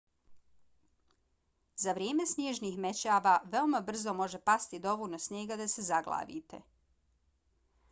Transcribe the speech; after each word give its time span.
za 1.83 1.93
vrijeme 1.97 2.25
snježnih 2.31 2.79
mećava 2.87 3.35
veoma 3.57 3.83
brzo 3.91 4.15
može 4.23 4.41
pasti 4.51 4.81
dovoljno 4.89 5.23
snijega 5.29 5.61
da 5.63 5.71
se 5.77 5.87
zaglavite 5.93 6.65